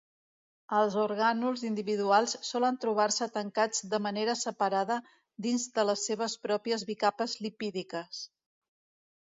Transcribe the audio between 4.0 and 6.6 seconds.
manera separada dins de les seves